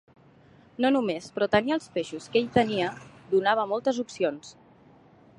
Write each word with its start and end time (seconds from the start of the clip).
No 0.85 0.89
només, 0.93 1.25
però 1.35 1.47
tenir 1.55 1.75
els 1.75 1.85
peixos 1.97 2.25
que 2.35 2.41
ell 2.41 2.49
tenia 2.55 2.87
donava 3.35 3.67
moltes 3.75 4.01
opcions. 4.05 4.51